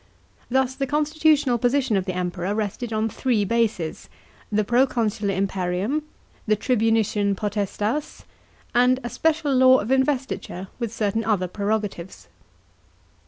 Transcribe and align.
Thus 0.49 0.73
the 0.73 0.87
constitutional 0.87 1.59
position 1.59 1.95
of 1.95 2.05
the 2.05 2.15
Emperor 2.15 2.55
rested 2.55 2.91
on 2.91 3.07
three 3.07 3.45
bases: 3.45 4.09
the 4.51 4.63
proconsular 4.63 5.35
imperium, 5.35 6.01
the 6.47 6.55
tribuniciaii 6.55 7.35
potestas, 7.35 8.23
and 8.73 8.99
a 9.03 9.09
special 9.11 9.53
law 9.55 9.77
of 9.79 9.91
investiture 9.91 10.69
with 10.79 10.91
certain 10.91 11.23
other 11.23 11.47
prerogatives. 11.47 12.29